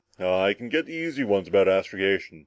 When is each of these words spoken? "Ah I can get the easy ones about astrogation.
"Ah 0.19 0.41
I 0.45 0.55
can 0.55 0.67
get 0.67 0.87
the 0.87 0.95
easy 0.95 1.23
ones 1.23 1.47
about 1.47 1.67
astrogation. 1.67 2.39